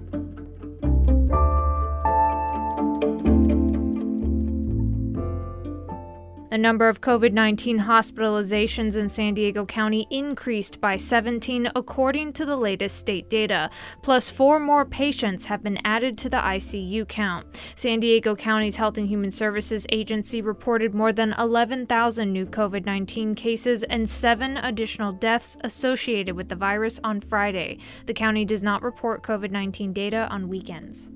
[6.51, 12.45] The number of COVID 19 hospitalizations in San Diego County increased by 17, according to
[12.45, 13.71] the latest state data.
[14.03, 17.47] Plus, four more patients have been added to the ICU count.
[17.77, 23.37] San Diego County's Health and Human Services Agency reported more than 11,000 new COVID 19
[23.37, 27.79] cases and seven additional deaths associated with the virus on Friday.
[28.07, 31.11] The county does not report COVID 19 data on weekends.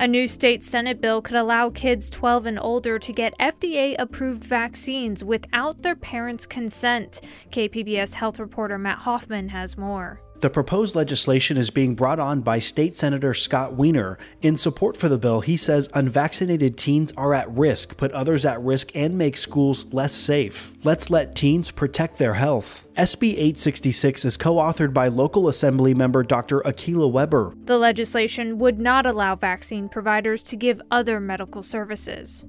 [0.00, 4.44] A new state Senate bill could allow kids 12 and older to get FDA approved
[4.44, 7.20] vaccines without their parents' consent.
[7.50, 10.20] KPBS health reporter Matt Hoffman has more.
[10.40, 14.18] The proposed legislation is being brought on by State Senator Scott Wiener.
[14.40, 18.62] In support for the bill, he says unvaccinated teens are at risk, put others at
[18.62, 20.74] risk, and make schools less safe.
[20.84, 22.86] Let's let teens protect their health.
[22.96, 26.60] SB 866 is co authored by local assembly member Dr.
[26.60, 27.54] Akilah Weber.
[27.64, 32.44] The legislation would not allow vaccine providers to give other medical services.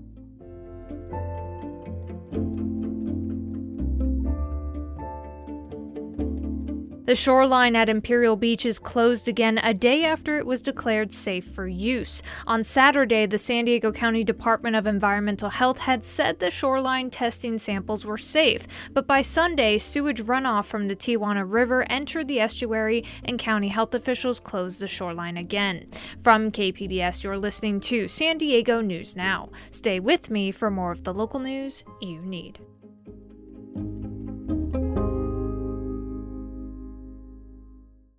[7.09, 11.43] The shoreline at Imperial Beach is closed again a day after it was declared safe
[11.43, 12.21] for use.
[12.45, 17.57] On Saturday, the San Diego County Department of Environmental Health had said the shoreline testing
[17.57, 23.03] samples were safe, but by Sunday, sewage runoff from the Tijuana River entered the estuary
[23.25, 25.87] and county health officials closed the shoreline again.
[26.21, 29.49] From KPBS, you're listening to San Diego News Now.
[29.71, 32.59] Stay with me for more of the local news you need.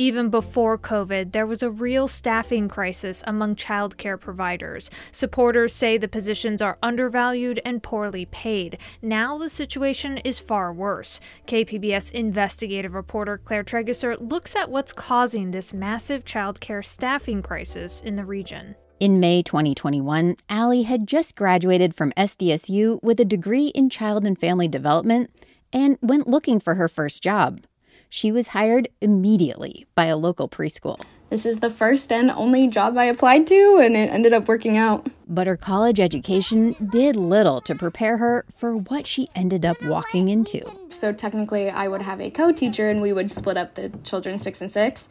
[0.00, 4.92] Even before COVID, there was a real staffing crisis among childcare providers.
[5.10, 8.78] Supporters say the positions are undervalued and poorly paid.
[9.02, 11.18] Now the situation is far worse.
[11.48, 18.14] KPBS investigative reporter Claire Trageser looks at what's causing this massive childcare staffing crisis in
[18.14, 18.76] the region.
[19.00, 24.38] In May 2021, Allie had just graduated from SDSU with a degree in child and
[24.38, 25.30] family development
[25.72, 27.62] and went looking for her first job
[28.08, 31.00] she was hired immediately by a local preschool.
[31.30, 34.78] This is the first and only job I applied to, and it ended up working
[34.78, 35.08] out.
[35.28, 40.28] But her college education did little to prepare her for what she ended up walking
[40.28, 40.62] into.
[40.88, 44.38] So, technically, I would have a co teacher and we would split up the children
[44.38, 45.08] six and six.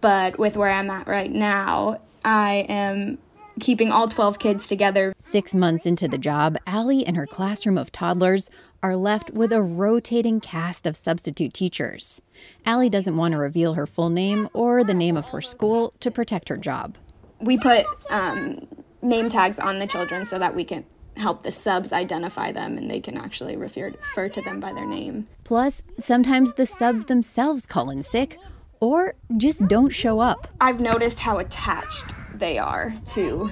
[0.00, 3.18] But with where I'm at right now, I am
[3.62, 5.14] keeping all 12 kids together.
[5.20, 8.50] Six months into the job, Allie and her classroom of toddlers
[8.82, 12.20] are left with a rotating cast of substitute teachers.
[12.66, 16.10] Allie doesn't want to reveal her full name or the name of her school to
[16.10, 16.98] protect her job.
[17.38, 18.66] We put um,
[19.00, 20.84] name tags on the children so that we can
[21.16, 24.86] help the subs identify them and they can actually refer, refer to them by their
[24.86, 25.28] name.
[25.44, 28.38] Plus, sometimes the subs themselves call in sick
[28.80, 30.48] or just don't show up.
[30.60, 32.12] I've noticed how attached
[32.42, 33.48] they are to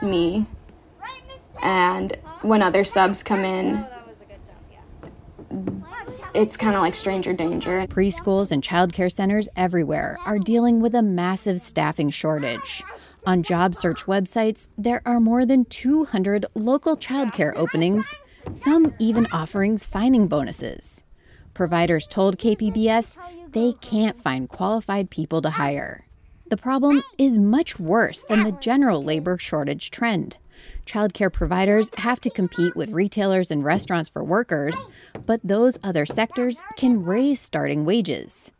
[0.00, 0.46] me.
[1.62, 3.86] And when other subs come in,
[6.34, 7.86] it's kind of like stranger danger.
[7.88, 12.82] Preschools and childcare centers everywhere are dealing with a massive staffing shortage.
[13.26, 18.14] On job search websites, there are more than 200 local childcare openings,
[18.54, 21.04] some even offering signing bonuses.
[21.52, 23.18] Providers told KPBS
[23.52, 26.06] they can't find qualified people to hire.
[26.52, 30.36] The problem is much worse than the general labor shortage trend.
[30.84, 34.84] Childcare providers have to compete with retailers and restaurants for workers,
[35.24, 38.52] but those other sectors can raise starting wages.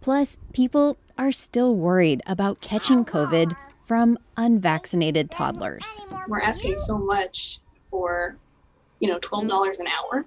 [0.00, 6.02] Plus, people are still worried about catching COVID from unvaccinated toddlers.
[6.28, 8.38] We're asking so much for,
[9.00, 10.24] you know, $12 an hour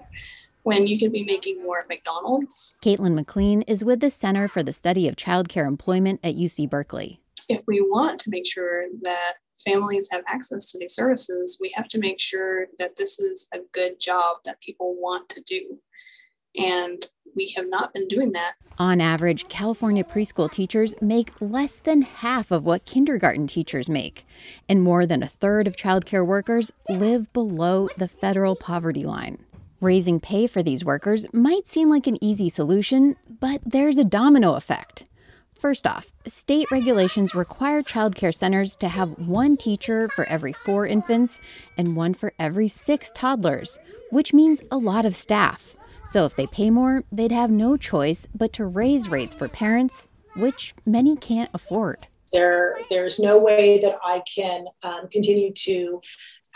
[0.68, 2.78] when you could be making more at McDonald's.
[2.84, 7.22] Caitlin McLean is with the Center for the Study of Childcare Employment at UC Berkeley.
[7.48, 9.36] If we want to make sure that
[9.66, 13.60] families have access to these services, we have to make sure that this is a
[13.72, 15.80] good job that people want to do.
[16.58, 17.02] And
[17.34, 18.56] we have not been doing that.
[18.78, 24.26] On average, California preschool teachers make less than half of what kindergarten teachers make,
[24.68, 29.46] and more than a third of childcare workers live below the federal poverty line.
[29.80, 34.56] Raising pay for these workers might seem like an easy solution, but there's a domino
[34.56, 35.06] effect.
[35.54, 41.40] First off, state regulations require childcare centers to have one teacher for every four infants
[41.78, 43.78] and one for every six toddlers,
[44.10, 45.76] which means a lot of staff.
[46.06, 50.08] So if they pay more, they'd have no choice but to raise rates for parents,
[50.36, 52.08] which many can't afford.
[52.34, 56.02] There, there's no way that I can um, continue to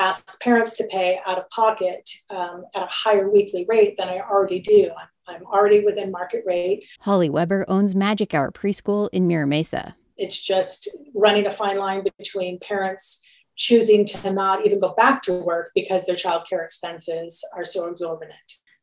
[0.02, 4.20] ask parents to pay out of pocket um, at a higher weekly rate than I
[4.20, 4.92] already do.
[5.00, 6.86] I'm I'm already within market rate.
[7.00, 9.96] Holly Weber owns Magic Hour Preschool in Mira Mesa.
[10.18, 13.24] It's just running a fine line between parents
[13.56, 18.36] choosing to not even go back to work because their childcare expenses are so exorbitant.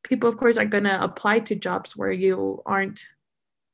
[0.04, 3.02] People, of course, are going to apply to jobs where you aren't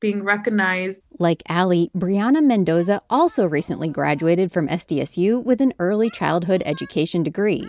[0.05, 1.01] being recognized.
[1.19, 7.67] Like Allie, Brianna Mendoza also recently graduated from SDSU with an early childhood education degree.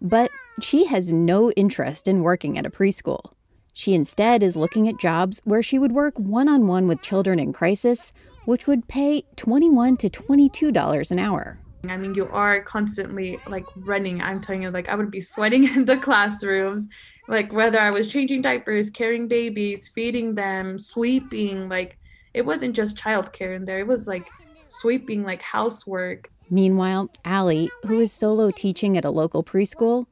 [0.00, 0.30] But
[0.60, 3.32] she has no interest in working at a preschool.
[3.74, 7.40] She instead is looking at jobs where she would work one on one with children
[7.40, 8.12] in crisis,
[8.44, 11.58] which would pay 21 to $22 an hour.
[11.88, 14.22] I mean, you are constantly like running.
[14.22, 16.88] I'm telling you, like, I would be sweating in the classrooms,
[17.28, 21.68] like, whether I was changing diapers, carrying babies, feeding them, sweeping.
[21.68, 21.98] Like,
[22.34, 24.28] it wasn't just childcare in there, it was like
[24.68, 26.30] sweeping, like housework.
[26.50, 30.06] Meanwhile, Allie, who is solo teaching at a local preschool,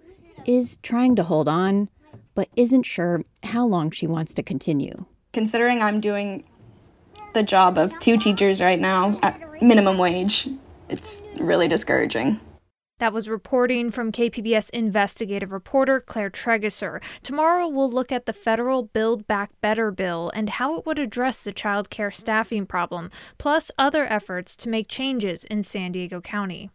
[0.46, 1.88] is trying to hold on
[2.34, 5.04] but isn't sure how long she wants to continue.
[5.32, 6.44] Considering I'm doing
[7.34, 10.48] the job of two teachers right now at minimum wage,
[10.88, 12.40] it's really discouraging.
[13.00, 17.02] That was reporting from KPBS investigative reporter Claire Trageser.
[17.22, 21.42] Tomorrow we'll look at the federal Build Back Better bill and how it would address
[21.42, 26.68] the child care staffing problem, plus other efforts to make changes in San Diego County.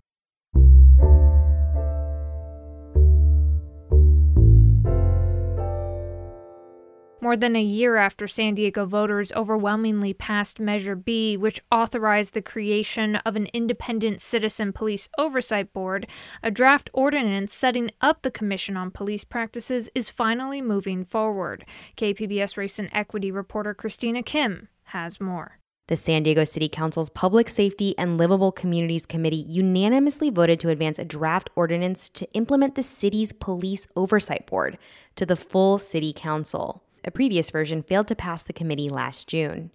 [7.25, 12.41] More than a year after San Diego voters overwhelmingly passed Measure B, which authorized the
[12.43, 16.05] creation of an independent citizen police oversight board,
[16.43, 21.65] a draft ordinance setting up the Commission on Police Practices is finally moving forward.
[21.97, 25.57] KPBS Race and Equity reporter Christina Kim has more.
[25.87, 30.99] The San Diego City Council's Public Safety and Livable Communities Committee unanimously voted to advance
[30.99, 34.77] a draft ordinance to implement the city's police oversight board
[35.15, 36.83] to the full city council.
[37.07, 39.69] A previous version failed to pass the committee last June.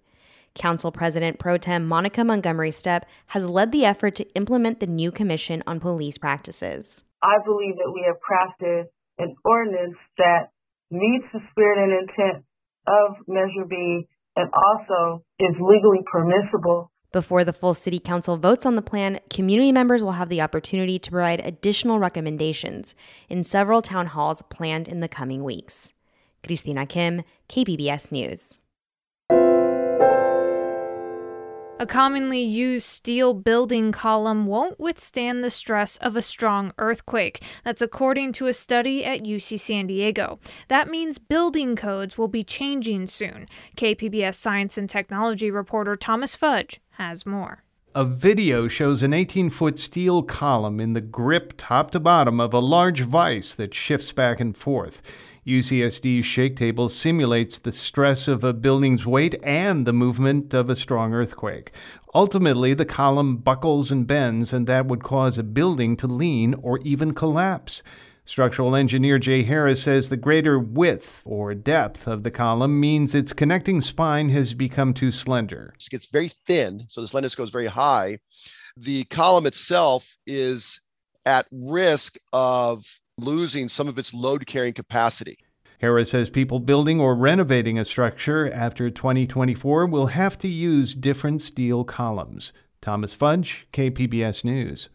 [0.53, 5.11] Council President Pro Tem Monica Montgomery Steppe has led the effort to implement the new
[5.11, 7.05] Commission on Police Practices.
[7.23, 8.87] I believe that we have crafted
[9.17, 10.49] an ordinance that
[10.89, 12.43] meets the spirit and intent
[12.85, 16.91] of Measure B and also is legally permissible.
[17.13, 20.99] Before the full City Council votes on the plan, community members will have the opportunity
[20.99, 22.93] to provide additional recommendations
[23.29, 25.93] in several town halls planned in the coming weeks.
[26.45, 28.59] Christina Kim, KPBS News.
[31.81, 37.41] A commonly used steel building column won't withstand the stress of a strong earthquake.
[37.63, 40.39] That's according to a study at UC San Diego.
[40.67, 43.47] That means building codes will be changing soon.
[43.77, 47.63] KPBS science and technology reporter Thomas Fudge has more.
[47.95, 52.53] A video shows an 18 foot steel column in the grip top to bottom of
[52.53, 55.01] a large vise that shifts back and forth.
[55.45, 60.75] UCSD's shake table simulates the stress of a building's weight and the movement of a
[60.75, 61.71] strong earthquake.
[62.13, 66.77] Ultimately, the column buckles and bends, and that would cause a building to lean or
[66.79, 67.81] even collapse.
[68.23, 73.33] Structural engineer Jay Harris says the greater width or depth of the column means its
[73.33, 75.73] connecting spine has become too slender.
[75.79, 78.19] It gets very thin, so the slenderness goes very high.
[78.77, 80.81] The column itself is
[81.25, 82.85] at risk of
[83.23, 85.37] losing some of its load carrying capacity.
[85.79, 91.41] Harris says people building or renovating a structure after 2024 will have to use different
[91.41, 92.53] steel columns.
[92.81, 94.89] Thomas Fudge, KPBS News.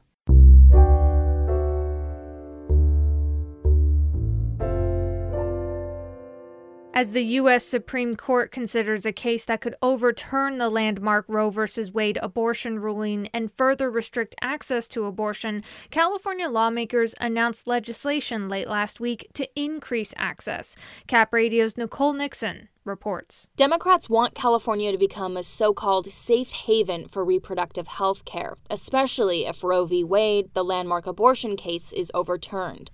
[6.96, 7.62] As the U.S.
[7.62, 11.66] Supreme Court considers a case that could overturn the landmark Roe v.
[11.92, 18.98] Wade abortion ruling and further restrict access to abortion, California lawmakers announced legislation late last
[18.98, 20.74] week to increase access.
[21.06, 23.46] Cap Radio's Nicole Nixon reports.
[23.56, 29.44] Democrats want California to become a so called safe haven for reproductive health care, especially
[29.44, 30.02] if Roe v.
[30.02, 32.90] Wade, the landmark abortion case, is overturned.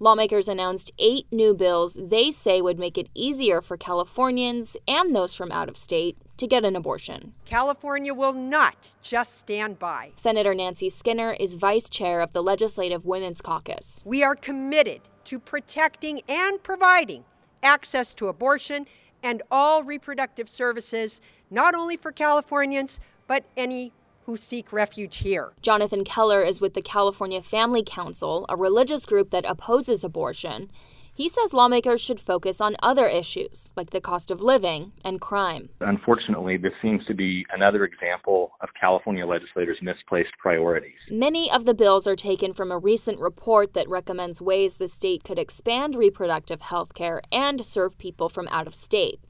[0.00, 5.34] Lawmakers announced eight new bills they say would make it easier for Californians and those
[5.34, 7.34] from out of state to get an abortion.
[7.44, 10.10] California will not just stand by.
[10.16, 14.02] Senator Nancy Skinner is vice chair of the Legislative Women's Caucus.
[14.04, 17.24] We are committed to protecting and providing
[17.62, 18.86] access to abortion
[19.22, 21.20] and all reproductive services,
[21.50, 23.92] not only for Californians, but any
[24.26, 25.52] who seek refuge here.
[25.62, 30.70] Jonathan Keller is with the California Family Council, a religious group that opposes abortion.
[31.14, 35.68] He says lawmakers should focus on other issues, like the cost of living and crime.
[35.80, 40.96] Unfortunately, this seems to be another example of California legislators' misplaced priorities.
[41.10, 45.22] Many of the bills are taken from a recent report that recommends ways the state
[45.22, 49.20] could expand reproductive health care and serve people from out of state.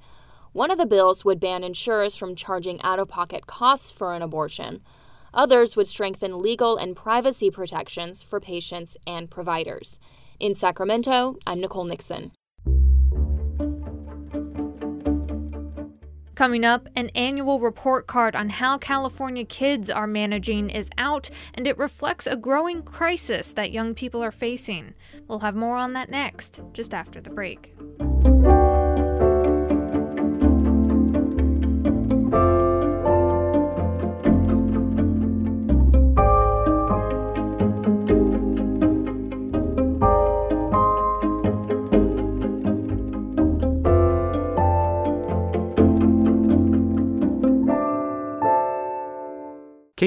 [0.53, 4.21] One of the bills would ban insurers from charging out of pocket costs for an
[4.21, 4.83] abortion.
[5.33, 9.99] Others would strengthen legal and privacy protections for patients and providers.
[10.39, 12.33] In Sacramento, I'm Nicole Nixon.
[16.35, 21.67] Coming up, an annual report card on how California kids are managing is out, and
[21.67, 24.93] it reflects a growing crisis that young people are facing.
[25.29, 27.75] We'll have more on that next, just after the break.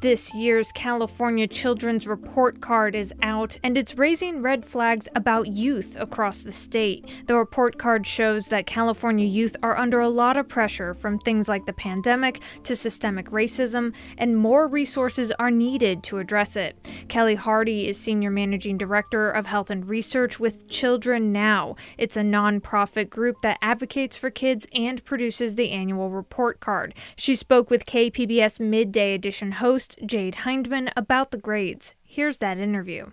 [0.00, 5.96] This year's California Children's Report Card is out, and it's raising red flags about youth
[5.98, 7.04] across the state.
[7.26, 11.48] The report card shows that California youth are under a lot of pressure from things
[11.48, 16.76] like the pandemic to systemic racism, and more resources are needed to address it.
[17.08, 21.74] Kelly Hardy is Senior Managing Director of Health and Research with Children Now.
[21.96, 26.94] It's a nonprofit group that advocates for kids and produces the annual report card.
[27.16, 31.94] She spoke with KPBS Midday Edition host host Jade Hindman about the grades.
[32.02, 33.12] Here's that interview.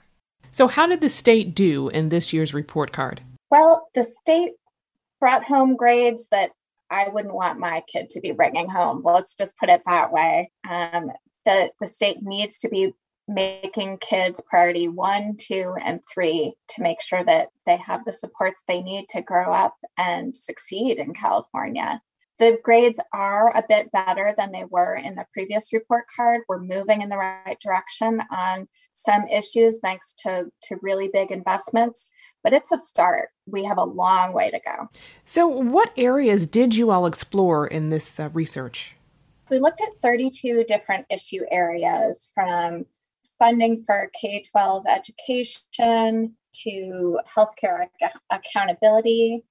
[0.51, 3.21] So, how did the state do in this year's report card?
[3.51, 4.53] Well, the state
[5.19, 6.51] brought home grades that
[6.89, 9.01] I wouldn't want my kid to be bringing home.
[9.03, 10.51] Let's just put it that way.
[10.69, 11.11] Um,
[11.45, 12.93] the, the state needs to be
[13.27, 18.63] making kids priority one, two, and three to make sure that they have the supports
[18.67, 22.01] they need to grow up and succeed in California.
[22.37, 26.41] The grades are a bit better than they were in the previous report card.
[26.49, 32.09] We're moving in the right direction on some issues thanks to, to really big investments,
[32.43, 33.29] but it's a start.
[33.47, 34.89] We have a long way to go.
[35.23, 38.95] So, what areas did you all explore in this uh, research?
[39.47, 42.85] So, we looked at 32 different issue areas from
[43.39, 49.43] funding for K 12 education to healthcare ac- accountability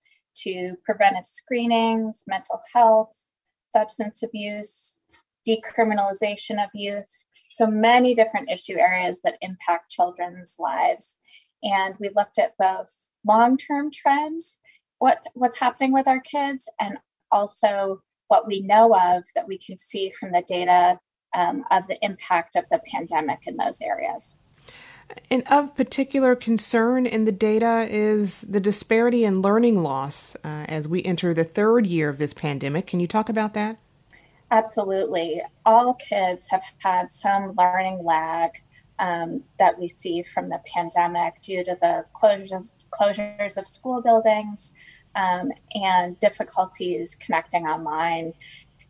[0.42, 3.26] to preventive screenings, mental health,
[3.72, 4.98] substance abuse,
[5.46, 7.24] decriminalization of youth.
[7.50, 11.18] So many different issue areas that impact children's lives.
[11.62, 12.92] And we looked at both
[13.26, 14.58] long term trends,
[14.98, 16.98] what, what's happening with our kids, and
[17.30, 20.98] also what we know of that we can see from the data
[21.34, 24.36] um, of the impact of the pandemic in those areas.
[25.30, 30.88] And of particular concern in the data is the disparity in learning loss uh, as
[30.88, 32.86] we enter the third year of this pandemic.
[32.86, 33.78] Can you talk about that?
[34.50, 35.42] Absolutely.
[35.64, 38.62] All kids have had some learning lag
[38.98, 44.00] um, that we see from the pandemic due to the closures of, closures of school
[44.00, 44.72] buildings
[45.16, 48.34] um, and difficulties connecting online,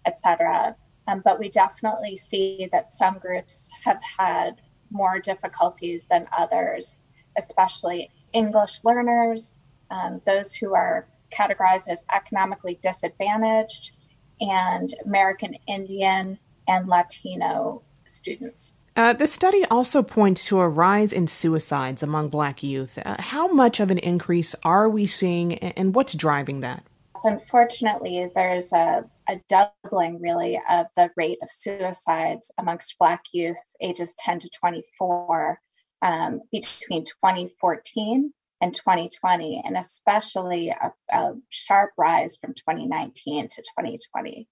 [0.04, 0.76] etc.
[1.06, 4.60] Um, but we definitely see that some groups have had
[4.94, 6.96] more difficulties than others,
[7.36, 9.54] especially English learners,
[9.90, 13.92] um, those who are categorized as economically disadvantaged,
[14.40, 18.72] and American Indian and Latino students.
[18.96, 22.96] Uh, the study also points to a rise in suicides among Black youth.
[23.04, 26.84] Uh, how much of an increase are we seeing, and what's driving that?
[27.24, 34.14] Unfortunately, there's a, a doubling really of the rate of suicides amongst Black youth ages
[34.18, 35.58] 10 to 24
[36.02, 44.48] um, between 2014 and 2020, and especially a, a sharp rise from 2019 to 2020.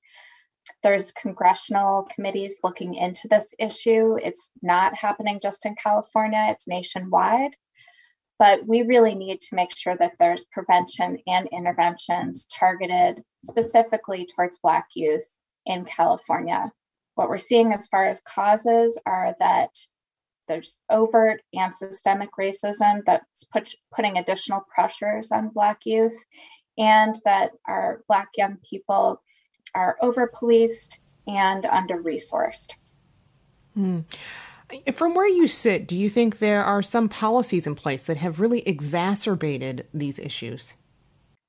[0.82, 4.16] There's congressional committees looking into this issue.
[4.22, 7.56] It's not happening just in California, it's nationwide.
[8.38, 14.58] But we really need to make sure that there's prevention and interventions targeted specifically towards
[14.58, 16.72] Black youth in California.
[17.14, 19.76] What we're seeing as far as causes are that
[20.48, 26.24] there's overt and systemic racism that's put, putting additional pressures on Black youth,
[26.78, 29.22] and that our Black young people
[29.74, 32.72] are over policed and under resourced.
[33.74, 34.00] Hmm.
[34.92, 38.40] From where you sit, do you think there are some policies in place that have
[38.40, 40.74] really exacerbated these issues?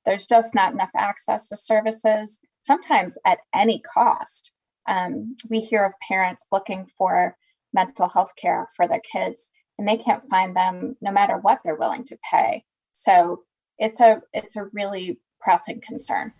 [0.04, 4.52] There's just not enough access to services, sometimes at any cost.
[4.86, 7.36] Um, we hear of parents looking for
[7.72, 11.74] mental health care for their kids, and they can't find them no matter what they're
[11.74, 12.64] willing to pay.
[12.92, 13.42] So
[13.78, 16.32] it's a it's a really pressing concern.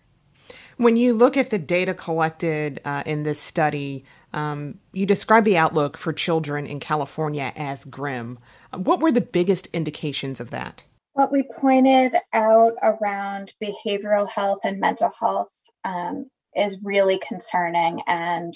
[0.77, 5.57] When you look at the data collected uh, in this study, um, you describe the
[5.57, 8.37] outlook for children in California as grim.
[8.73, 10.83] What were the biggest indications of that?
[11.15, 15.53] What we pointed out around behavioral health and mental health
[15.85, 18.53] um, is really concerning, and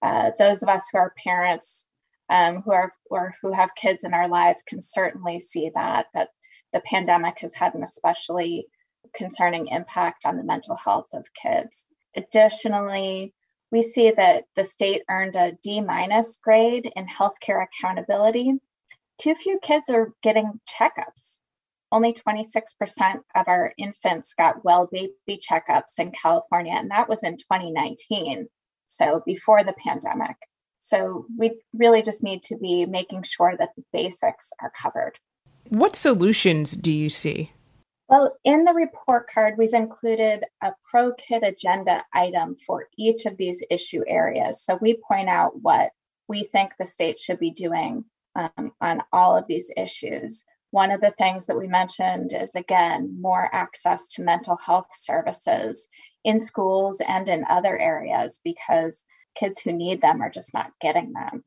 [0.00, 1.84] uh, those of us who are parents
[2.30, 6.28] um, who are or who have kids in our lives can certainly see that that
[6.72, 8.66] the pandemic has had an especially
[9.14, 11.88] concerning impact on the mental health of kids.
[12.16, 13.34] Additionally,
[13.70, 18.54] we see that the state earned a D minus grade in healthcare accountability.
[19.20, 21.40] Too few kids are getting checkups.
[21.90, 22.62] Only 26%
[23.34, 28.48] of our infants got well baby checkups in California, and that was in 2019,
[28.86, 30.36] so before the pandemic.
[30.78, 35.18] So we really just need to be making sure that the basics are covered.
[35.68, 37.52] What solutions do you see?
[38.08, 43.36] Well, in the report card, we've included a pro kid agenda item for each of
[43.36, 44.64] these issue areas.
[44.64, 45.90] So we point out what
[46.26, 50.44] we think the state should be doing um, on all of these issues.
[50.70, 55.88] One of the things that we mentioned is again, more access to mental health services
[56.24, 59.04] in schools and in other areas because
[59.34, 61.44] kids who need them are just not getting them.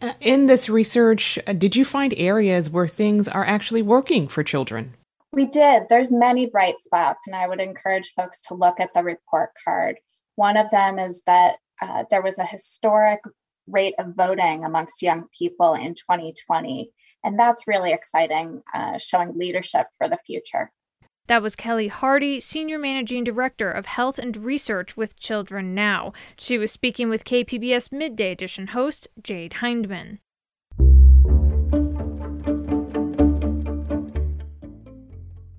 [0.00, 4.42] Uh, in this research, uh, did you find areas where things are actually working for
[4.42, 4.94] children?
[5.32, 5.84] We did.
[5.88, 9.96] There's many bright spots, and I would encourage folks to look at the report card.
[10.34, 13.20] One of them is that uh, there was a historic
[13.66, 16.90] rate of voting amongst young people in 2020,
[17.24, 20.70] and that's really exciting, uh, showing leadership for the future.
[21.28, 26.12] That was Kelly Hardy, Senior Managing Director of Health and Research with Children Now.
[26.36, 30.18] She was speaking with KPBS Midday Edition host Jade Hindman.